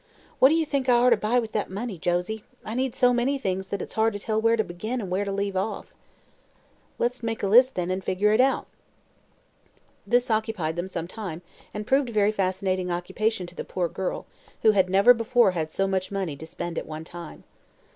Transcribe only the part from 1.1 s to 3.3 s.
buy with that money, Josie? I need so